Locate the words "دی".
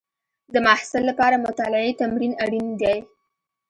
2.81-2.97